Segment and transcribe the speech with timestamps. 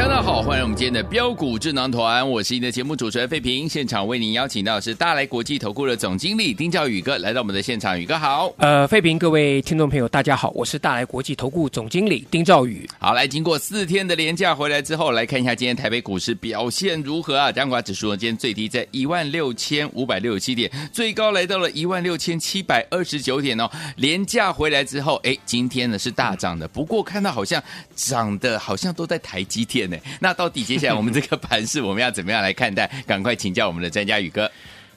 [0.00, 8.50] 大家好，欢迎我们今天的标股智囊团，我是你的节目主持人费平，现场为您邀请到的是大来国际投顾的总经理丁兆宇哥来到我们的现场，宇哥好。
[8.56, 12.88] 呃，费平，各位听众朋友，大家好，我是大来国际投顾总经理丁兆宇。
[12.98, 17.52] 好，来，经过四天的连假回来之后，来看一下今天台北股市表现如何啊？
[17.52, 23.70] 加权指数呢，今天最低在一万六千五百六十七点，最高来到了一万六千七百二十九点哦。
[23.96, 27.62] 连假回来之后，哎，今天呢是大涨的，不过看到好像
[27.94, 29.89] 涨的好像都在台积电。
[30.18, 32.90] 那到底接下来我们这个 盘势我们要怎么样来看待？
[33.06, 34.50] 赶快请教我们的专家宇哥。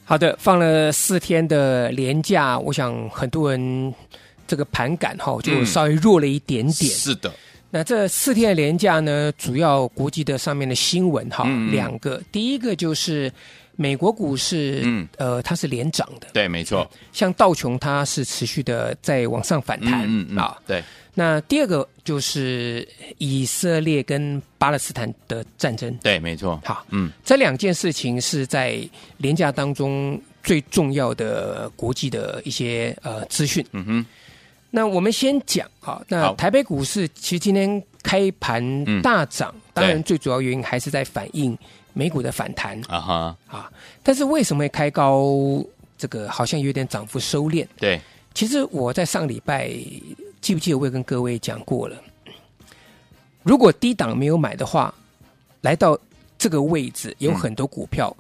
[0.06, 3.94] 好的，放了四天的连假，我想很多人
[4.46, 6.92] 这个盘感哈就稍微弱了一点点。
[6.92, 7.34] 嗯、是的，
[7.70, 13.32] 那这四天的连假呢，主要国际的上面的新闻哈、嗯、两个，第一个就是
[13.76, 16.90] 美国股市，嗯呃它是连涨的，对，没错。
[17.12, 20.84] 像道琼它是持续的在往上反弹，嗯，嗯啊，对。
[21.16, 22.88] 那第二个就是
[23.20, 26.60] 以色列跟巴勒斯坦的战争，对，没错。
[26.66, 28.80] 好，嗯，这两件事情是在
[29.18, 33.64] 连假当中最重要的国际的一些呃资讯。
[33.74, 34.06] 嗯哼。
[34.76, 41.56] 那我们先讲啊，那台北股市其实今天开盘大涨，嗯、当然最主要原因还是在反映
[41.94, 43.72] 美股的反弹啊哈啊。
[44.02, 45.64] 但是为什么会开高？
[45.98, 47.66] 这个好像有点涨幅收敛。
[47.78, 48.02] 对，
[48.34, 49.72] 其实我在上礼拜。
[50.42, 51.96] 记不记得我也跟各位讲过了？
[53.44, 54.94] 如果低档没有买的话，
[55.62, 55.98] 来到
[56.38, 58.14] 这个位置，有很多股票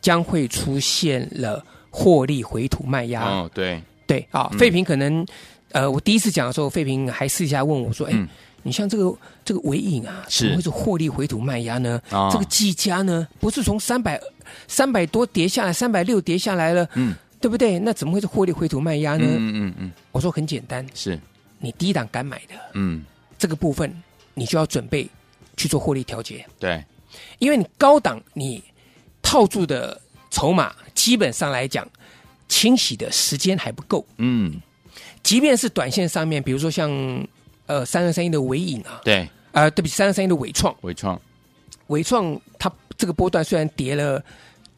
[0.00, 3.22] 将会出现了获利回吐卖压。
[3.26, 5.26] 哦，对对啊，费平可能
[5.72, 8.28] 呃，我第一次讲的时候，费平还私下问我说：“哎，
[8.66, 12.02] 你像这个这个尾影啊，怎么会是获利回吐卖压呢？
[12.32, 14.20] 这个技嘉呢，不是从三百
[14.66, 17.78] 三百多跌下来，三百六跌下来了，嗯，对不对？
[17.78, 19.24] 那怎么会是获利回吐卖压呢？
[19.24, 21.16] 嗯嗯嗯，我说很简单，是。
[21.58, 23.02] 你低档敢买的，嗯，
[23.38, 23.90] 这个部分
[24.34, 25.08] 你就要准备
[25.56, 26.84] 去做获利调节，对，
[27.38, 28.62] 因为你高档你
[29.22, 29.98] 套住的
[30.30, 31.88] 筹码基本上来讲
[32.46, 34.60] 清洗的时间还不够，嗯，
[35.22, 36.90] 即便是短线上面，比如说像
[37.66, 41.20] 呃三二三一的尾影啊，对，呃对不起三二三一的尾创，尾创，
[41.88, 44.22] 尾创它这个波段虽然跌了。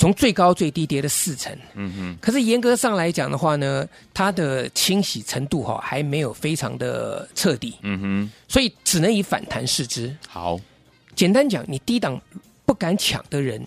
[0.01, 2.17] 从最高最低跌了四成，嗯哼。
[2.21, 3.85] 可是严格上来讲的话呢，
[4.15, 8.31] 它的清洗程度哈还没有非常的彻底，嗯哼。
[8.47, 10.17] 所以只能以反弹试之。
[10.29, 10.57] 好，
[11.17, 12.17] 简单讲，你低档
[12.65, 13.61] 不敢抢的人，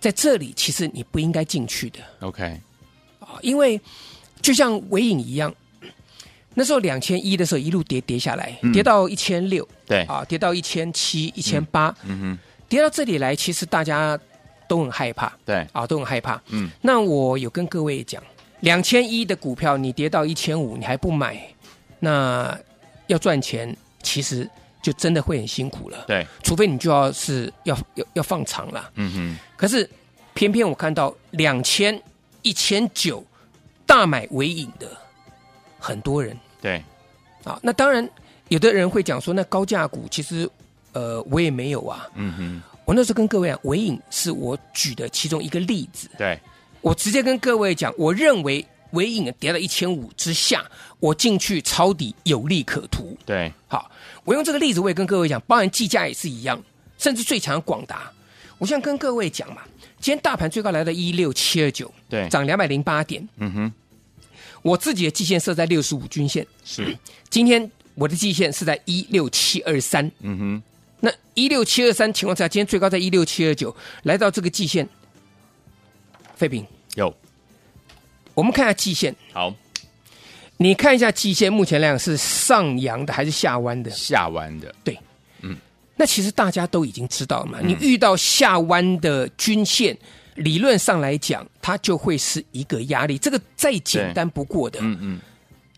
[0.00, 2.00] 在这里其实你不应该进去的。
[2.18, 2.60] OK，
[3.20, 3.80] 啊，因为
[4.42, 5.54] 就像尾影一样，
[6.58, 14.18] 那时候两千一的时候一路跌跌下来，跌到一千六，对，啊，跌到一千七、一千八，嗯哼，跌到这里来，其实大家。
[14.68, 16.42] 都很害怕，对啊，都很害怕。
[16.48, 18.20] 嗯，那我有跟各位讲，
[18.62, 21.40] 两千一的股票你跌到一千五，你还不买，
[22.00, 22.58] 那
[23.06, 24.50] 要赚钱其实
[24.82, 26.04] 就真的会很辛苦了。
[26.08, 28.90] 对，除非你就要是要要要放长了。
[28.96, 29.38] 嗯哼。
[29.56, 29.88] 可是
[30.34, 32.02] 偏偏我看到两千
[32.42, 33.24] 一千九
[33.86, 34.88] 大买为引的
[35.78, 36.36] 很多人。
[36.60, 36.82] 对，
[37.44, 38.08] 啊，那当然
[38.48, 40.48] 有的人会讲说，那高价股其实
[40.92, 42.06] 呃我也没有啊。
[42.14, 42.62] 嗯哼。
[42.86, 46.08] 我那时候跟各位讲，尾影是我举的其中一个例子。
[46.16, 46.38] 对，
[46.82, 50.64] 我直接跟各位讲，我认为尾影跌到一千五之下，
[51.00, 53.18] 我进去抄底有利可图。
[53.26, 53.90] 对，好，
[54.22, 56.62] 我用这个例子，我也跟各位讲，包含计价也是一样，
[56.96, 58.08] 甚至最强的广达。
[58.58, 59.62] 我现在跟各位讲嘛，
[59.98, 63.28] 今天大盘最高来到一六七二九，对，涨两百零八点。
[63.38, 63.72] 嗯哼，
[64.66, 66.98] 我自己的季线设在六十五均线，是，
[67.30, 70.10] 今天我的季线是在一六七二三。
[70.20, 70.62] 嗯哼。
[70.98, 74.88] 那一六七二三情况下，今天最高在一六七二九，来到这个季线，
[76.34, 76.66] 废品
[76.96, 77.14] 有。
[78.34, 79.54] 我们看一下季线，好，
[80.56, 83.90] 你看一下季线，目前来讲是上扬的还是下弯的？
[83.90, 84.98] 下弯的，对，
[85.42, 85.56] 嗯。
[85.94, 89.96] 那其实大家都已经知道了嘛，嗯、你遇到下弯的均线，
[90.36, 95.20] 理论上来讲，它就会是一个压力，这个再简单不过的，嗯嗯，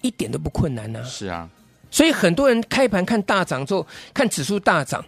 [0.02, 1.04] 一点都不困难呢、啊。
[1.04, 1.48] 是啊。
[1.90, 5.02] 所以很多人开盘看大涨之后，看指数大涨，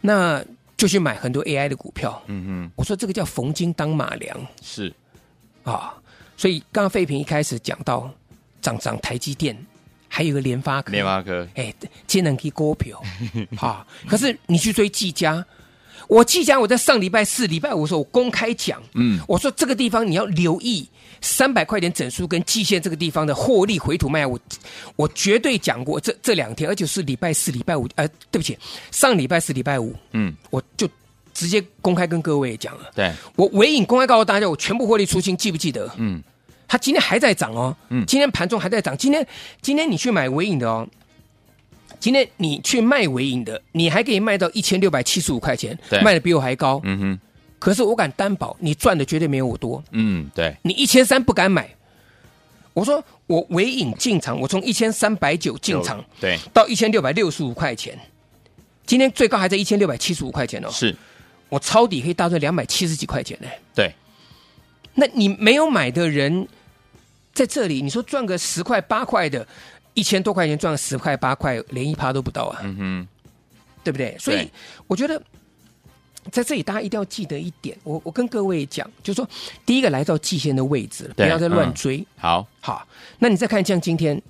[0.00, 0.44] 那
[0.76, 2.22] 就去买很多 AI 的股票。
[2.26, 4.92] 嗯嗯，我说这个叫逢金当马良是
[5.64, 5.94] 啊。
[6.36, 8.10] 所以刚刚废品一开始讲到
[8.60, 9.56] 涨涨台积电，
[10.08, 11.72] 还有一个联发科，联发科，哎，
[12.06, 13.02] 今能给股票
[13.58, 13.86] 啊。
[14.08, 15.44] 可是你去追技嘉，
[16.08, 20.88] 我即将我在上礼拜四、礼拜五的时候我公开讲，嗯，我说这个地方你要留意
[21.20, 24.38] 三百块钱整数跟季线这个地方的获利回吐卖，我
[24.96, 28.58] 我绝对讲过这这两天，而且是礼拜四、礼拜五，呃，对不起，
[28.90, 30.88] 上礼拜四、礼拜五，嗯，我就
[31.32, 35.90] 直接公开跟各位讲了，对，我尾影公开告诉大家，我全部获利出清，记不记得？
[35.96, 36.22] 嗯。
[36.68, 38.96] 它今天还在涨哦，嗯，今天盘中还在涨。
[38.96, 39.26] 今天，
[39.60, 40.88] 今天你去买尾影的哦，
[42.02, 46.80] 今天你去卖尾影的，你还可以卖到一千六百七十五块钱，对，卖的比我还高。
[46.82, 47.20] 嗯哼，
[47.60, 49.80] 可是我敢担保，你赚的绝对没有我多。
[49.92, 51.70] 嗯，对，你一千三不敢买。
[52.74, 57.96] 我说我尾影进场，我从一千三百九进场，对，到一千六百六十五块钱，
[58.84, 60.68] 今天最高还在一千六百七十五块钱哦。
[60.72, 60.96] 是，
[61.48, 63.46] 我抄底可以大赚两百七十几块钱呢。
[63.76, 63.94] 对，
[64.94, 66.48] 那你没有买的人。
[67.34, 69.48] 在这里，你说赚个十块八块的，
[69.94, 72.60] 一千多块钱赚个十块八块，连一趴都不到啊！
[72.62, 73.08] 嗯哼，
[73.84, 74.16] 对不对？
[74.18, 74.50] 所以
[74.86, 75.20] 我觉得
[76.30, 79.28] 在这里大家一定要记得一点，我我跟各位讲，就是说，
[79.66, 81.98] 第一个来到季线的位置，不要再乱追。
[81.98, 84.20] 嗯、好，好，那你再看，像今天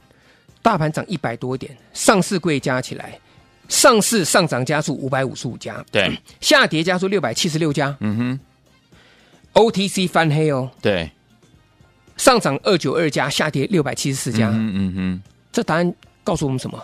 [0.62, 3.18] 大盘涨一百多点，上市柜加起来，
[3.68, 7.96] 上市上涨家数五百五十五家，对，下跌家数六百七十六家。
[8.00, 8.40] 嗯哼
[9.52, 11.10] ，OTC 翻黑哦，对。
[12.18, 14.48] 上涨二九二家，下跌六百七十四家。
[14.50, 15.94] 嗯嗯嗯，这答案
[16.24, 16.82] 告诉我们什么？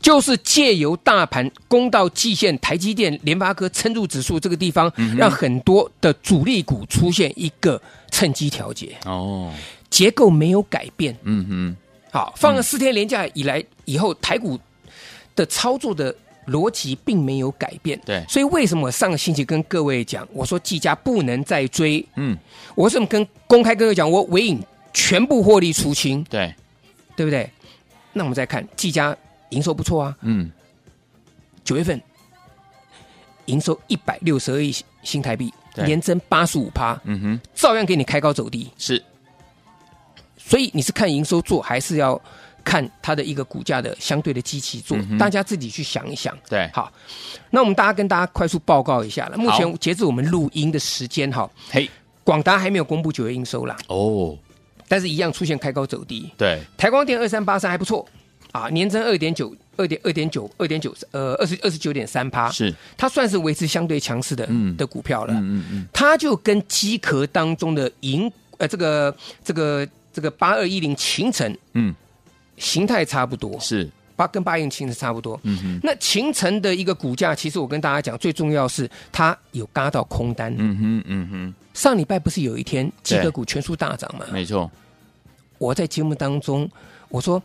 [0.00, 7.80] 就是借由大盘攻到季线，台积电、联发科撑住指数这个地方，嗯、让很多的主力股出现一个
[8.10, 8.96] 趁机调节。
[9.04, 9.52] 哦，
[9.90, 11.16] 结构没有改变。
[11.22, 11.76] 嗯哼，
[12.10, 14.58] 好，放了四天连假以来以后，台股
[15.36, 16.14] 的操作的。
[16.48, 22.36] 逻辑并没有改变，对，所以为什么我上个星期跟各位讲，我说技嘉不能再追，嗯，
[22.74, 24.60] 我为什么跟公开跟各位讲，我尾影
[24.92, 26.52] 全部获利出清，对，
[27.16, 27.50] 对不对？
[28.12, 29.16] 那我们再看技嘉
[29.50, 30.50] 营收不错啊，嗯，
[31.64, 32.00] 九月份
[33.46, 39.02] 营收一百六十二亿新台币，年增八十五趴，嗯哼，照样给你开高走低，是，
[40.36, 42.20] 所以你是看营收做，还是要？
[42.64, 46.32] 看它的一个股价的相对的基期做，嗯、大家自己去想一想。
[46.48, 46.92] 对，好，
[47.50, 49.36] 那我们大家跟大家快速报告一下了。
[49.36, 51.90] 目前截至我们录音的时间，哈，嘿，
[52.22, 53.76] 广达还没有公布九月营收啦。
[53.88, 54.38] 哦，
[54.92, 56.30] 但是一样出现开高走低。
[56.36, 58.06] 对，台光电二三八三还不错
[58.50, 62.50] 啊，年增二点九，二点二点九，二点九，呃，二十二十九点三趴。
[62.50, 65.32] 是，它算是维持相对强势的、嗯、的股票了。
[65.32, 71.94] 嗯嗯嗯，它就跟机壳当中的银，呃，这个这个这个八二一零秦城，嗯。
[72.58, 75.40] 形态差不多，是八跟八一零秦城差不多。
[75.42, 80.54] 嗯哼，那秦城的一个股价，其实我跟大家讲，最重要是它有嘎到空单。
[80.58, 81.54] 嗯哼，嗯哼。
[81.74, 84.26] 上礼拜不是有一天机壳股全数大涨吗？
[84.32, 84.70] 没错。
[85.58, 86.68] 我在节目当中
[87.08, 87.42] 我说，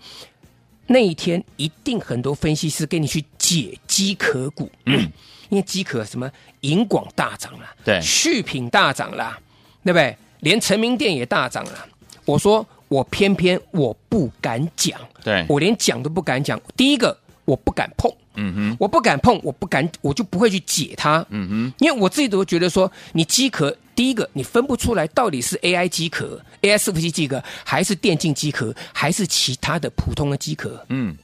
[0.88, 5.12] 那一天一定很多分析师跟你去解机壳股，嗯，
[5.50, 6.30] 因为机壳什么
[6.62, 9.38] 银广大涨了，对，续品大涨了，
[9.84, 10.18] 对不对？
[10.42, 11.88] 连成名店也大涨了。
[12.26, 12.66] 我说。
[12.90, 16.58] 我偏偏我不敢讲，对，我连讲都不敢讲。
[16.78, 31.18] 第一个，我不敢碰，嗯哼，我不敢碰，我不敢，我就不会去解它，嗯哼，因为我自己都觉得说，你机壳，第一个你分不出来到底是 AI 机壳、AI 伺服器机壳，还是电竞机壳，还是其他的普通的机壳，嗯，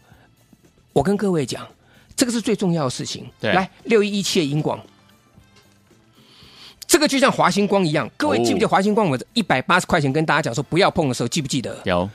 [0.92, 1.68] 我跟各位讲，
[2.16, 3.30] 这个是最重要的事情。
[3.40, 4.84] 对，来六一一七的银广。
[6.88, 9.08] 这个就像华星光一样，各位记不记得华星光？
[9.08, 11.80] 我一百八十块钱跟大家讲说不要碰的时候，记不记得？
[11.86, 12.10] 有。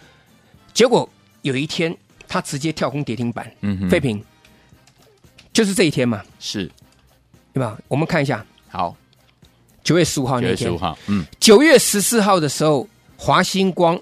[0.75, 1.09] 结果
[1.43, 1.97] 有一天，
[2.27, 3.49] 他直接跳空跌停板。
[3.61, 3.89] 嗯哼。
[3.89, 4.21] 废品，
[5.53, 6.21] 就是这一天嘛。
[6.41, 6.69] 是。
[7.53, 7.79] 对吧？
[7.87, 8.45] 我们看一下。
[8.69, 8.97] 好。
[9.89, 10.57] 九月十五号那天。
[10.57, 10.99] 九月十五号。
[11.07, 11.25] 嗯。
[11.41, 13.99] 九月十四号的时候，华星光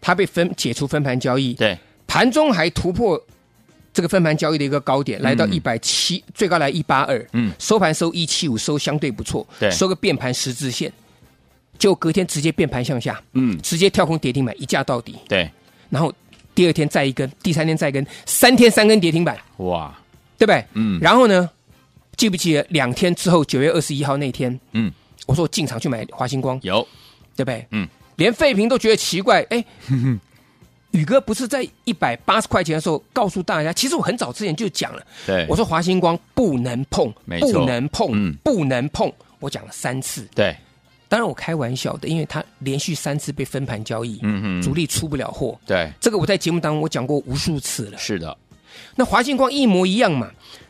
[0.00, 1.52] 它被分解除分盘交易。
[1.52, 1.78] 对。
[2.06, 3.22] 盘中还突破。
[3.92, 10.92] 这个分盘交易的一个高点来到一百七，最高来一八二，嗯，收盘收一七五，收相对不错，对，收个变盘十字线，
[11.78, 15.50] 就隔天直接变盘向下，嗯，直接跳空跌停板一价到底，对，
[15.88, 16.12] 然后
[16.54, 19.98] 第二天再一根，第三天再一根，三天三根跌停板，哇，
[20.36, 20.62] 对不对？
[20.74, 21.48] 嗯，然后呢，
[22.18, 24.92] 记不记得两天之后九月二十一号那天，嗯，
[25.26, 26.86] 我说我进场去买华星光，有，
[27.36, 27.66] 对不对？
[27.72, 29.64] 嗯，连废平都觉得奇怪，哎。
[30.92, 40.56] 宇哥不是在一百八十块钱的时候告诉大家，其实我很早之前就讲了，对，我说华星光不能碰，不能碰，嗯、不能碰，我讲了三次，对，
[41.06, 48.34] 当然我开玩笑的，因为他连续三次被分盘交易，嗯嗯，主力出不了货，对，这个我在节目当中我讲过无数次了，是的，
[48.94, 50.65] 那华星光一模一样嘛，他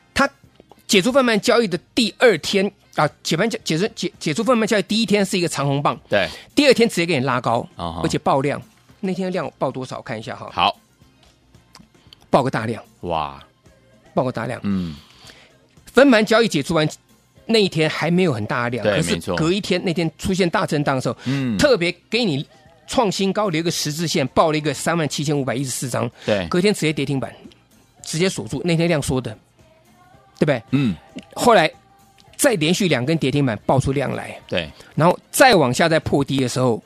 [0.87, 8.61] 解除分盘交易的第二天啊，解盘解解除解解除分盘交易第一天是一个长红棒，对，第二天直接给你拉高，哦、而且爆量，
[9.00, 10.00] 那天量爆多少？
[10.00, 10.78] 看一下哈，好，
[12.31, 13.45] 爆个大量，哇，
[14.14, 14.95] 爆个大量，嗯，
[15.93, 16.88] 分盘交易解除完
[17.47, 22.47] 那一天还没有很大量，对，可是隔一天那天出现大震荡的时候，嗯，特别给你
[22.87, 27.35] 创新高，留一个十字线，爆了一个三万七千五百一十四张，对，隔天直接跌停板，
[28.02, 29.37] 直接锁住，那天量缩的。
[30.38, 30.62] 对不对？
[30.71, 30.95] 嗯，
[31.35, 31.71] 后来
[32.37, 36.83] 再连续两根跌停板爆出量来，对，然后再往下再破低的时候，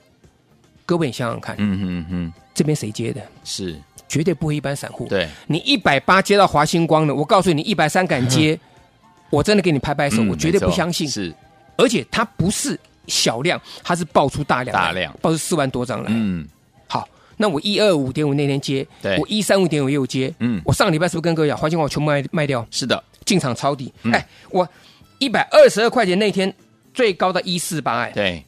[0.86, 3.20] 各位你想想看，嗯嗯嗯，这边谁接的？
[3.44, 3.76] 是
[4.08, 5.06] 绝对不会一般散户。
[5.08, 8.58] 对，你一百八接到华星光的，我告诉你，一百三敢接，
[9.30, 11.08] 我真的给你拍拍手，我绝对不相信。
[11.08, 11.34] 是，
[11.76, 16.06] 而且它不是小量，它是爆出大量，大量爆出四万多张来。
[16.08, 16.46] 嗯，
[16.88, 22.66] 好，那我一二五点五那天接，对，我一三五点五也有接，嗯，我上个礼拜是不是跟各位讲，华星光我全部卖卖掉？
[22.70, 23.02] 是的。
[23.30, 24.68] 进场抄底，哎、嗯，我
[25.18, 26.52] 一百二十二块钱那天
[26.92, 28.44] 最高的一四八，哎，对，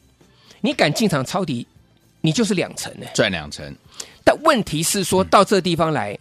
[0.59, 1.65] 你敢进场抄底，
[2.19, 3.73] 你就是两成呢，赚两成。
[4.25, 6.19] 但问题是说到这地方来，嗯、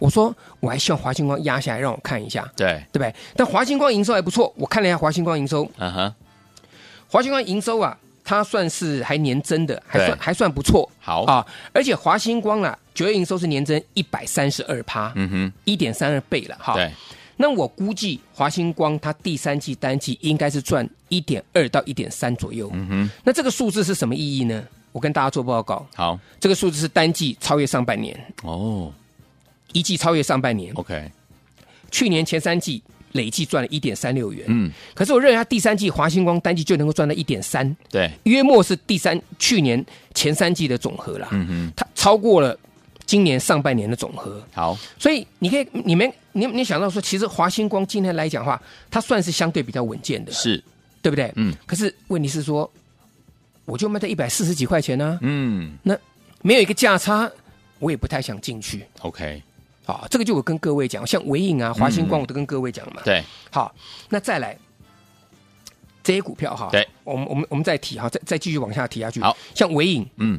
[0.00, 3.14] 我说我还希望华星光压下来让我看一下，对，对不对？
[3.36, 6.14] 但华星光营收还不错，我看了一下华星光营收，嗯哼，
[7.06, 11.22] 华星光营收啊，它算是还年增的，还算还算不错，好。
[11.26, 16.90] 啊，而且华星光啊，九月营收是年增一百三十二趴，嗯哼，一点三二倍了，哈，对。
[17.40, 22.68] 那我估计华星光它第三季单季应该是赚一点二到一点三左右。
[22.74, 24.62] 嗯哼，那这个数字是什么意义呢？
[24.90, 25.86] 我跟大家做报告。
[25.94, 28.18] 好，这个数字是单季超越上半年。
[28.42, 28.92] 哦，
[29.72, 30.74] 一季超越上半年。
[30.74, 31.10] OK，
[31.92, 34.44] 去年前三季累计赚了一点三六元。
[34.48, 37.76] 嗯，可是我认为它第三季华星光单季就能够赚到一点三。
[37.88, 41.28] 对，约莫是第三去年前三季的总和啦。
[41.30, 42.58] 嗯哼，它超过了。
[43.08, 50.62] 今年上半年的总和好，所以你可以，你们，你你想到说，其实华星光今天来讲的话，它算是相对比较稳健的，是
[51.00, 51.32] 对不对？
[51.36, 51.56] 嗯。
[51.64, 52.70] 可是问题是说，
[53.64, 55.96] 我就卖在一百四十几块钱呢、啊，嗯，那
[56.42, 57.30] 没有一个价差，
[57.78, 58.84] 我也不太想进去。
[59.00, 59.42] OK，
[59.86, 63.00] 好，这个就我跟各位讲，像维影啊、华星光，我都跟各位讲了嘛。
[63.06, 63.74] 对，好，
[64.10, 64.54] 那再来
[66.04, 69.18] 这些股票哈，对，我们我们我们再提哈，再再继续往下提下去。
[69.22, 70.38] 好，像纬颖，嗯。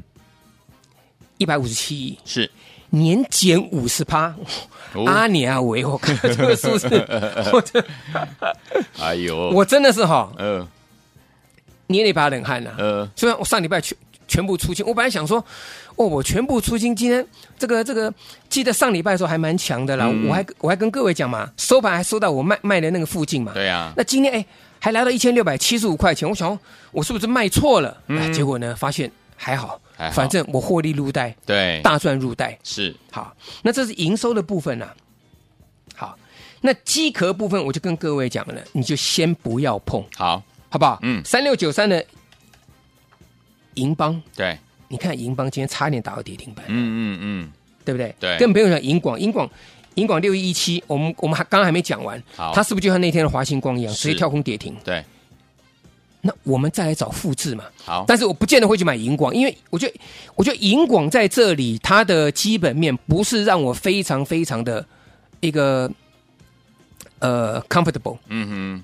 [1.40, 2.50] 一百五十七亿是。
[2.92, 4.34] 年减五十趴，
[5.06, 6.88] 阿年啊维，我看这个数字，
[7.54, 7.86] 我这，
[9.00, 10.68] 哎呦，我真的是哈，嗯，
[11.86, 13.96] 捏了一把冷汗呐，嗯，虽然我上礼拜全
[14.28, 15.38] 全部出清，我本来想说，
[15.98, 17.24] 哦，我全部出清，今天
[17.60, 18.12] 这个这个，
[18.50, 24.44] 记得上礼拜的时候还蛮强的啦，我还我还跟各位讲嘛，收盘还收到我卖卖的那个附近嘛，对呀，那今天哎
[24.80, 26.58] 还来到一千六百七十五块钱，我想
[26.92, 27.96] 我是不是卖错了？
[28.08, 29.80] 哎，结果呢发现还好。
[30.14, 33.36] 反正我获利入袋，对，大赚入袋是好。
[33.64, 34.96] 那这是营收的部分啊。
[35.94, 36.18] 好，
[36.62, 41.00] 那机壳部分我就跟各位讲了，你就先不要碰，好，好不好？
[41.02, 42.06] 嗯，三六九三的
[43.74, 47.52] 银邦，对，你看银邦今天差点打到跌停板，嗯嗯嗯，
[47.84, 48.16] 对不对？
[48.22, 49.50] 对，更不用讲银广，银广，
[49.96, 54.74] 银广六一一七，我们我们还刚刚还没讲完，好，它是不是就像那天的华星光一样，直接跳空跌停？
[54.86, 55.04] 对。
[56.22, 59.94] 那我们再来找复制嘛，好，但是我不见得会去买银广，因为我觉得，
[60.36, 64.86] 我觉得银广在这里它的基本面不是让我非常非常的
[65.40, 65.90] 一个
[67.20, 68.84] 呃 comfortable，嗯哼，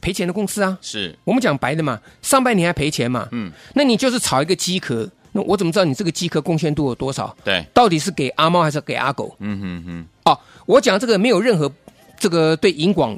[0.00, 1.16] 赔钱的公司啊，是。
[1.22, 7.36] 我们讲白的嘛，上半年还赔钱嘛，嗯，那你就是炒一个鸡壳，那我怎么知道你这个鸡壳贡献度有多少？
[7.44, 9.32] 对，到底是给阿猫还是给阿狗？
[9.38, 11.72] 嗯哼哼，哦，我讲这个没有任何
[12.18, 13.16] 这个对银广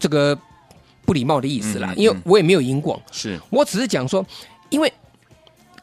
[0.00, 0.36] 这个。
[1.12, 4.24] 不礼貌的意思啦，因为我也没有赢广，是我只是讲说，
[4.70, 4.90] 因为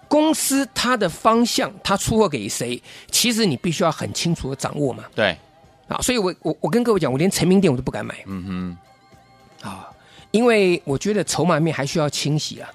[0.07, 2.81] 公司它的方向，它出货给谁，
[3.11, 5.03] 其实你必须要很清楚的掌握嘛。
[5.13, 5.37] 对，
[5.87, 8.15] 啊，所以我我我跟各位讲，我连成名店我都不敢买。
[8.25, 8.75] 嗯
[9.61, 9.87] 哼，啊，
[10.31, 12.67] 因为我觉得筹码面还需要清洗啊，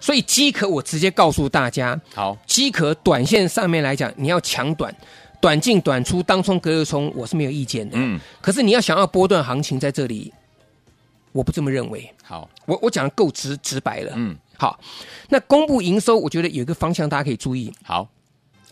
[0.00, 4.92] 所以机壳我直接告诉大家，好，机壳短线上面来讲，你要抢短，
[5.40, 7.92] 短进短出，当冲隔日冲，我是没有意见的。
[7.96, 10.32] 嗯，可是你要想要波段行情在这里。
[11.32, 12.12] 我不这么认为。
[12.22, 14.12] 好，我我讲的够直直白了。
[14.16, 14.78] 嗯，好。
[15.28, 17.72] 那公布营收，我觉得有一个方向大家可以注意。
[17.84, 18.08] 好，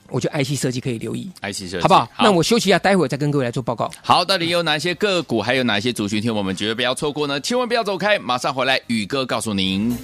[0.09, 1.31] 我觉得 IC 设计可以留意。
[1.43, 2.01] IC 设计，好不好？
[2.15, 3.91] 好，那我休息一下，待会儿再跟各位来做报告。
[4.03, 7.41] 好，到底有哪些个股，还有哪些族群，听我们绝对不要错过呢？
[7.41, 9.97] 千万不要走开，马上回来，宇哥告诉您。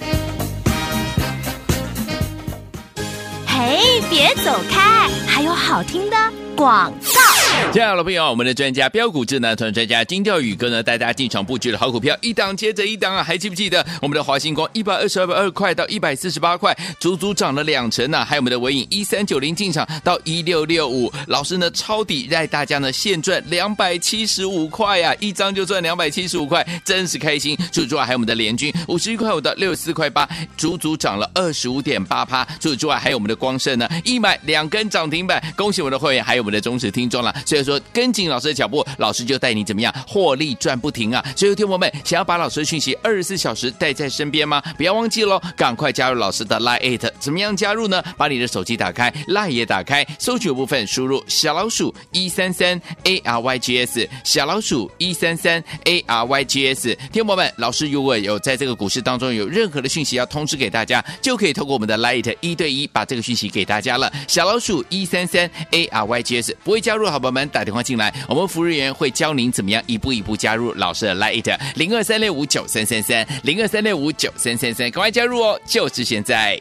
[3.47, 6.17] 嘿，别走开，还有好听的
[6.55, 7.34] 广告。
[7.71, 13.21] 亲爱的朋友，我们的专家标股智能团专家金钓宇哥呢，带大家进场布局的好股票，一档接着一档啊！
[13.21, 27.57] 还记不记得我们的华星光一百二十二二块到一百四十八块，足足涨了两成呢、还有我们的纬颖一三九零进场到一六六五，老师呢抄底带大家呢现赚两百七十五块呀，一张就赚两百七十五块，真是开心！
[27.73, 32.45] 除此之外，还有我们的联军五十一块五到六十四块八，足足涨了二十五点八趴。
[32.61, 37.35] 除此之外，还有我们的光圣呢，一买两根涨停板，恭喜我们的会员，还有我们的忠实听众了。
[37.45, 41.23] 所以说，跟紧老师的脚步，老师就带你怎么样获利赚不停啊！
[41.35, 44.61] 所以，听友们想要把老师的讯息二十四小时带在身边吗？
[44.75, 48.03] 不要忘记喽，赶快加入老师的 Line，怎么样加入呢？
[48.17, 56.95] 把你的手机打开，Line 也打开，搜取部分输入小老鼠一三三 A R Y G S，小老鼠一三三 A R Y G S。
[57.11, 64.11] 听友们，老师如果有在这个股市当中有任何的讯息要通知给大家，就可以透过我们的 Line 一对一把这个讯息给大家了。
[64.27, 76.59] 小老鼠一三三 A R Y G S，不会加入好朋友们打电话进来，我们服务员会教您怎么样一步一步加入老师的 Lite 零二三六五九三三三零二三六五九三三三，赶快加入哦，就是现在！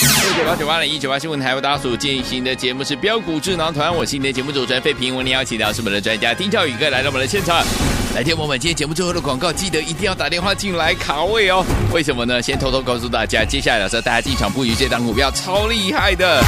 [0.00, 7.64] 六九八九八零一九八新闻台为大家所进行的节目是标股智囊团，我是你的节目主持人费平，为您邀请到是我们的专家丁兆宇哥来到我们的现场。
[8.14, 11.64] 来听我们今天节目最后的广告，记得一定要打电话进来卡位哦。
[11.92, 12.40] 为什么呢？
[12.42, 16.42] 先偷偷告诉大家，接下来老师带大家进场布局这档股票超厉害的。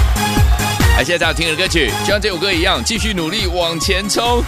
[0.98, 4.42] 而，现在要听的歌曲，就像这首歌一样，继续努力往前冲。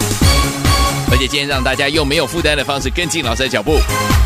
[1.09, 3.79] 而且今天让大家用没有负担的方式跟进老师的脚步。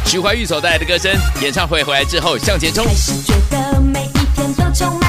[0.08, 2.84] 徐怀钰所带来的歌声，演唱会回来之后向前冲。
[3.28, 5.05] 觉得每一天都充满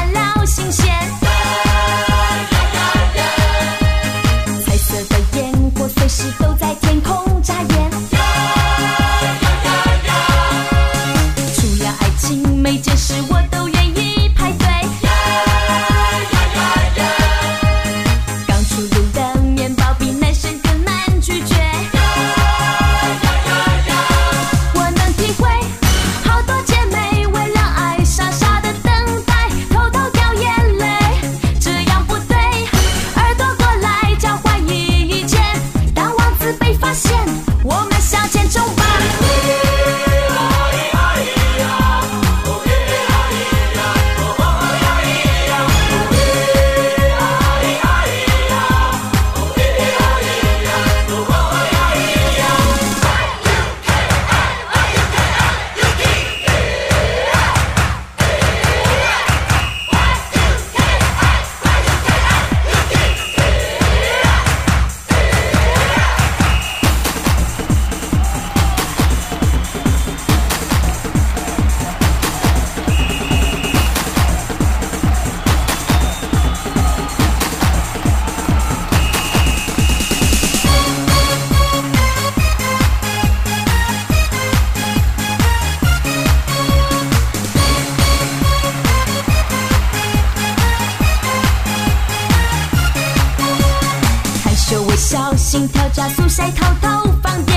[96.07, 97.56] 加速，晒偷偷放电。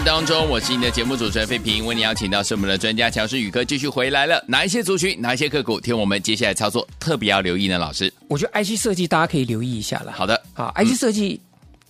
[0.00, 4.42] 目当中，我是你的节目主持人费平，为你邀请到是我们的专家强势宇哥继续回来了。
[4.48, 7.76] 哪一些族群，哪一些个股，听我们接下来操作特别要留意呢？
[7.76, 10.12] 老师，我觉得 IC 设计大家可以留意一下了。
[10.12, 11.38] 好的，好，IC 设计，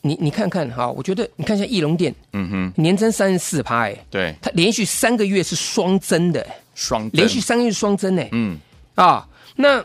[0.01, 6.45] 你你看看哈，我觉得你看一下翼龙电，嗯哼，年增三十四趴，哎，对，它连续三个月是双增的，
[6.75, 8.59] 双连续三个月是双增呢，嗯，
[8.97, 9.85] 啊，那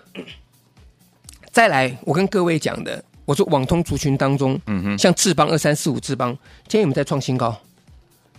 [1.51, 6.35] 再来，我跟各位讲的，我说网通族群当中，嗯哼，像智邦二三四五智邦，
[6.67, 7.55] 今天有没有在创新高？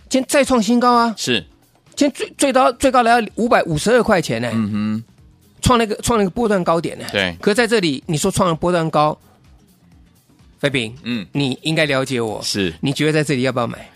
[0.09, 1.13] 今天再创新高啊！
[1.17, 1.45] 是，
[1.95, 5.03] 今天最最高最高来到五百五十二块钱呢，嗯哼，
[5.61, 7.05] 创了一个创了一个波段高点呢。
[7.11, 9.17] 对，可是在这里你说创了波段高，
[10.59, 13.89] 飞饼，嗯，你应该了解我，是，你觉得在这里要不要买？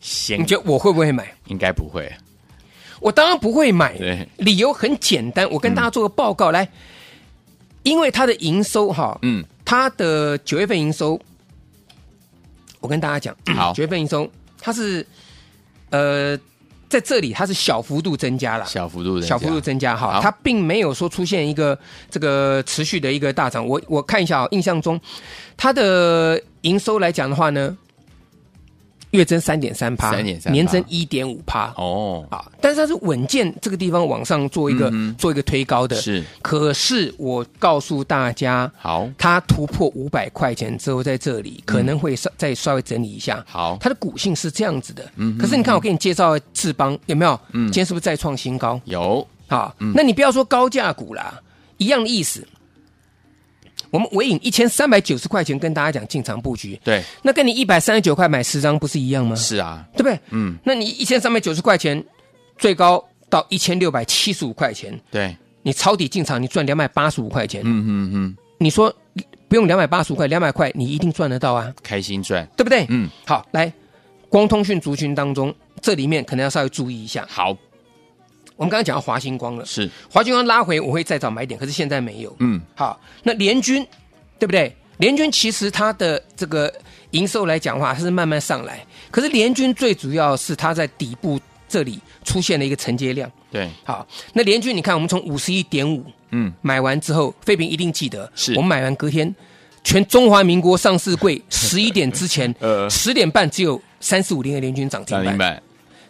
[0.00, 1.32] 先，你觉得我会不会买？
[1.46, 2.12] 应该不会，
[3.00, 3.96] 我当然不会买。
[3.96, 6.68] 对，理由很简单，我跟大家做个报告、嗯、来，
[7.84, 11.20] 因为它的营收哈，嗯，它的九月份营收，
[12.80, 14.28] 我跟大家讲，好，九月份营收
[14.60, 15.06] 它是。
[15.90, 16.38] 呃，
[16.88, 21.78] 在这里它是小幅度增加了，小幅度小幅度增加哈，它并没有说出现一个
[22.10, 23.66] 这个持续的一个大涨。
[23.66, 25.00] 我我看一下啊，印象中
[25.56, 27.76] 它的营收来讲的话呢，
[29.14, 31.72] 月增三点三趴，三点三，年增一点五趴。
[31.76, 35.94] 哦，啊，但是它是稳健这个地方往上做一个、嗯、做一个推高的。
[35.96, 43.44] 是，可是我告诉大家，好，它突破五百块钱之后，在这里可能会稍、嗯、再稍微整理一下。
[43.48, 45.08] 好，它的股性是这样子的。
[45.16, 47.38] 嗯，可是你看，我给你介绍的智邦有没有？
[47.52, 48.80] 嗯，今天是不是再创新高？
[48.84, 49.26] 有。
[49.46, 51.40] 好，嗯、那你不要说高价股啦，
[51.76, 52.44] 一样的意思。
[53.94, 59.36] 我们尾影一千三百九十块钱跟大家讲进场布局，对，那跟你一百三十九块买十张不是一样吗？
[59.36, 60.18] 是啊，对不对？
[60.30, 62.04] 嗯，那你一千三百九十块钱，
[62.58, 68.92] 最高到一千六百七十五块钱，对，你抄底进场，你赚两百八十五块钱，嗯嗯嗯，你说
[69.46, 72.84] 不用两百八十五块，两百块你一定赚得到啊，开心赚，对不对？
[72.88, 73.72] 嗯，好，来，
[74.28, 77.24] 光通讯族群当中，这里面可能要稍微注意一下。
[77.30, 77.56] 好。
[78.56, 82.34] 我们刚刚讲到华星光了，是华星光拉回，我会再找买点，可是现在没有。
[82.38, 83.84] 嗯，好，那联军
[84.38, 84.74] 对不对？
[84.98, 86.72] 联军其实它的这个
[87.10, 93.28] 营收来讲的话，它是慢慢上来，可是联军最主要是它在底部这里出现了一个承接量。
[93.50, 99.34] 对，好，那联军你看，我们从五十一点五，嗯，买完之后，废品一定记得，是我们买完隔天，
[99.82, 105.60] 全中华民国上市柜十一点之前，呃，十点半只有三四五零的联军涨停板。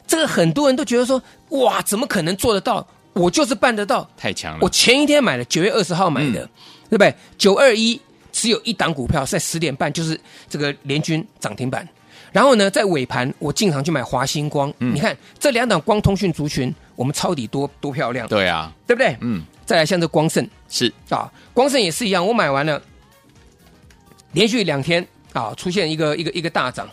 [0.07, 2.87] 这个很多人都觉得说，哇，怎么可能做得到？
[3.15, 4.59] 我就是办得到，太强了。
[4.61, 6.51] 我前一天买的，九月二十号买的，嗯、
[6.91, 7.15] 对不对？
[7.39, 7.99] 九二一
[8.33, 11.89] 只有一档股票在十点半，就是这个联军涨停板。
[12.33, 14.73] 然后呢，在尾盘我进场去买华星光。
[14.81, 18.29] 嗯、你看这两档光通讯族群，我们抄底多多漂亮。
[18.29, 19.17] 对啊，对不对？
[19.21, 19.43] 嗯。
[19.65, 22.83] 再来像这光盛是啊，光盛也是一样，我买完了，
[24.33, 26.87] 连续两天啊出现一个一个一个大涨，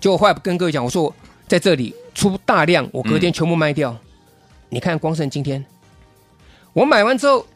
[0.00, 1.14] 结果后来跟各位讲，我说。
[1.48, 3.92] 在这里出大量，我隔天全部卖掉。
[3.92, 3.98] 嗯、
[4.70, 5.62] 你看光盛今天，
[6.72, 7.46] 我买完之后，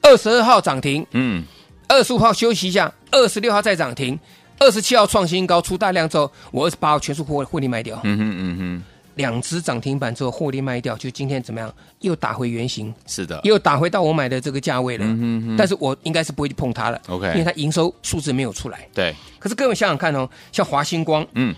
[0.00, 1.44] 二十二号涨停，嗯，
[1.86, 4.18] 二十五号休息一下，二十六号再涨停，
[4.58, 8.00] 二十七号创新高，出大量之后，我二十八号全数获获利卖掉。
[8.04, 8.82] 嗯哼嗯哼，
[9.16, 11.70] 两只涨停板之后获利卖掉，就今天怎么样？
[12.00, 12.92] 又打回原形。
[13.06, 15.04] 是的，又打回到我买的这个价位了。
[15.04, 16.98] 嗯哼哼，但是我应该是不会去碰它了。
[17.08, 18.88] OK，因为它营收数字没有出来。
[18.94, 19.14] 对。
[19.38, 21.54] 可是各位想想看哦，像华星光，嗯，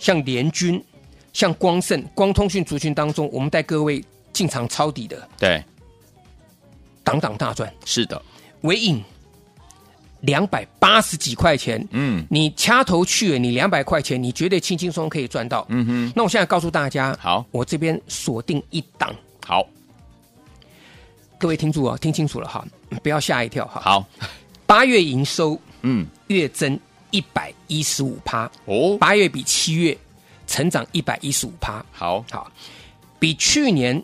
[0.00, 0.82] 像联军，
[1.32, 5.62] 像光盛，光通讯族群当中，我们带各位进场抄底的，对，
[7.04, 7.72] 档档大赚。
[7.84, 8.20] 是的，
[8.62, 9.00] 纬颖
[10.22, 15.66] 两百八十几块钱，嗯，你掐头去尾，你两百块钱，你绝对轻轻松松可以赚到。
[15.68, 19.14] 嗯哼，那我现在告诉大家，好，我这边锁定一档，
[19.46, 19.66] 好，
[21.38, 22.66] 各位听住啊，听清楚了哈，
[23.02, 23.80] 不要吓一跳哈。
[23.82, 24.08] 好，
[24.66, 26.78] 八月营收，嗯，月增。
[27.10, 28.50] 一百一十五趴。
[28.66, 29.96] 哦，八月比七月
[30.46, 32.24] 成长一百一十五趴，好。
[32.30, 32.50] 好，
[33.18, 34.02] 比去年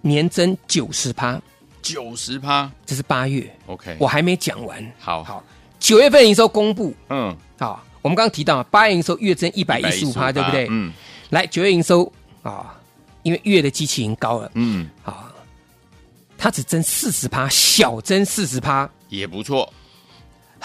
[0.00, 1.40] 年增九十趴，
[1.80, 5.24] 九十趴，这是八月，OK，我还没讲完，好。
[5.24, 5.44] 好，
[5.78, 10.66] 九月份营收公布，嗯，好，我们刚刚提到八月营收月增一百一十五趴，对不对？
[10.70, 10.92] 嗯，
[11.30, 12.10] 来九月营收
[12.42, 12.78] 啊，
[13.22, 15.30] 因为月的机器已经高了，嗯，好，
[16.36, 19.72] 它只增四十趴，小增四十趴，也不错。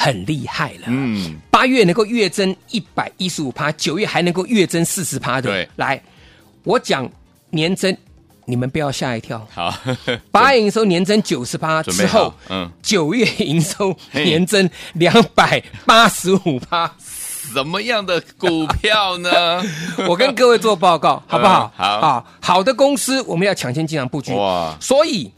[0.02, 6.02] 很厉害了，嗯，八月能够月增一百一十五趴，九月还能够月增四十趴的，对，来，
[6.64, 7.06] 我讲
[7.50, 7.94] 年增，
[8.46, 9.78] 你们不要吓一跳，好，
[10.32, 16.90] 八月营收年增九十趴之后，嗯，九月营收年增两百八十五趴，
[17.54, 19.62] 什么样的股票呢？
[20.08, 21.70] 我跟各位做报告， 好不好？
[21.76, 25.30] 好，好，好的公司我们要抢先进场布局，哇，所以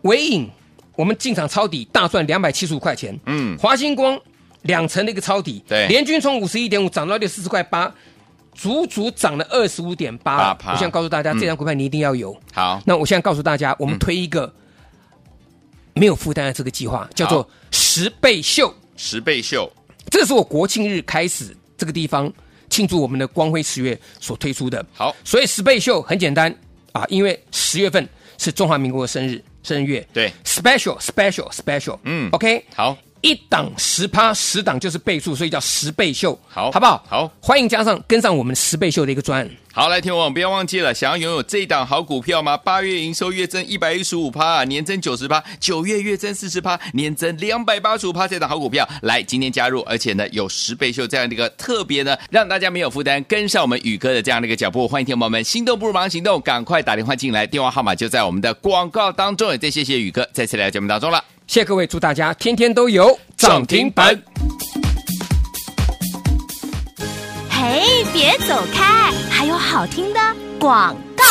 [0.00, 0.50] 纬颖。
[0.94, 3.18] 我们进场抄底，大赚两百七十五块钱。
[3.26, 4.18] 嗯，华星光
[4.62, 7.92] 两成的一个抄底，对，联军从五十一点五涨到六四十块八，
[8.54, 10.56] 足足涨了二十五点八。
[10.66, 12.38] 我现在告诉大家，嗯、这张股票你一定要有。
[12.52, 14.52] 好，那我现在告诉大家，我们推一个
[15.94, 18.72] 没有负担的这个计划，叫做十倍秀。
[18.96, 19.72] 十倍秀，
[20.10, 22.30] 这是我国庆日开始这个地方
[22.68, 24.84] 庆祝我们的光辉十月所推出的。
[24.94, 26.54] 好，所以十倍秀很简单
[26.92, 29.42] 啊，因为十月份是中华民国的生日。
[29.62, 37.04] 正月对，special special special，嗯，OK，好，一档十趴，十档就是倍数，所以叫十倍秀，好，好不好？
[37.08, 39.50] 好，欢迎加上跟上我们十倍秀的一个专案。
[39.74, 42.58] 好，来听我不要忘记了，想要拥有这一档好股票吗？
[42.58, 54.86] 八月营收月增一百一十五趴，年增九十趴，九月月增四十趴，年增两百八十五趴，这档好股票，来今天加入，而且呢有十倍秀这样的一个特别呢，让大家没有负担，跟上我们宇哥的这样的一个脚步。
[54.86, 59.50] 欢迎听我们心动不如马上行动，赶快打电话进来，电话号码就在我们的广告当中。
[59.52, 64.22] 也再谢谢宇哥再次来到节目当中了，谢谢各位，祝大家天天都有涨停板。
[67.64, 69.12] 嘿，别走开！
[69.30, 70.18] 还有好听的
[70.58, 71.22] 广告。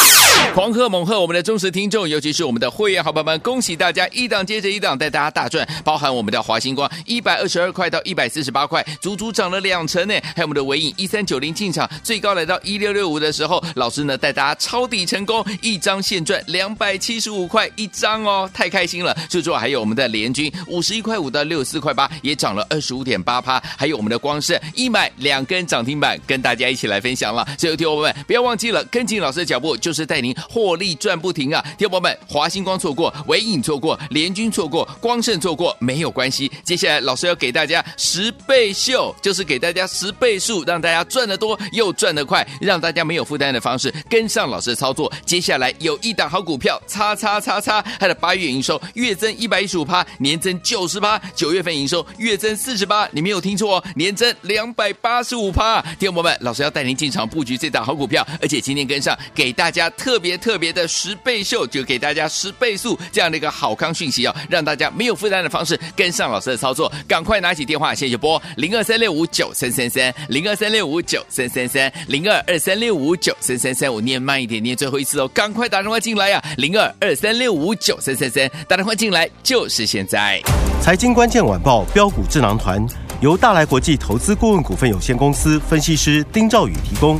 [0.54, 10.14] 狂贺猛贺我们的忠实听众，尤其是我们的会员好朋友们，恭喜大家一档接着一档带大家大赚，包含我们的华星光一百二十二块到一百四十八块，足足涨了两成呢。
[10.36, 19.16] 还有我们的尾影一三九零进场，最高来到一六六五的时候，老师呢带大家抄底成功，一张现赚两百七十五块一张哦，太开心了。
[19.30, 27.48] 最主要还有我们的联军五十一块五到六十四块八，也涨了二十五点八趴，还有我们的光圣一买两根涨停板，跟大家一起来分享了。
[27.58, 31.62] 所以，听众朋友们不要忘记了，跟紧老师的脚步，就是带您获利赚不停啊！
[31.78, 36.52] 听众朋友们，华星光错过，纬颖错过，联军错过，光胜错过，没有关系。
[36.64, 45.12] 接下来老师要给大家十倍秀，就是给大家十倍数，让大家赚得多又赚得快，让大家没有负担的方式跟上老师的操作。
[45.26, 55.82] 接下来有一档好股票，叉叉叉叉，它的八月营收月增一百一十五趴，年增九十趴，九月份营收月增四十八，你没有听错哦，年增两百八十五趴。
[56.00, 80.40] 听众朋友们，老师要带您进场布局这档好股票，而且今天跟上，给大家特别特别的十倍秀，就给大家十倍速这样的一个好康讯息哦，让大家没有负担的方式跟上老师的操作，赶快拿起电话，现在就拨零二三六五九三三三零二三六五九三三三零二二三六五九三三三，我念慢一点，念最后一次哦，赶快打电话进来呀、啊，零二二三六五九三三三，打电话进来就是现在。
[80.82, 82.86] 财经关键晚报标股智囊团
[83.22, 87.20] 由大来国际投资顾问股份有限公司分析师丁兆宇提供。